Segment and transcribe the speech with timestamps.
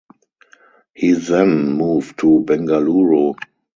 [0.95, 3.35] He then moved to Bengaluru.